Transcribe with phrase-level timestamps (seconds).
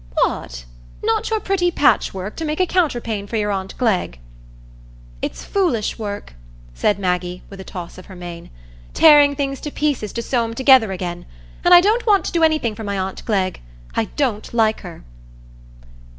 [0.23, 0.65] "What!
[1.03, 4.17] not your pretty patchwork, to make a counterpane for your aunt Glegg?"
[5.21, 6.33] "It's foolish work,"
[6.73, 10.91] said Maggie, with a toss of her mane,—"tearing things to pieces to sew 'em together
[10.91, 11.27] again.
[11.63, 13.61] And I don't want to do anything for my aunt Glegg.
[13.95, 15.03] I don't like her."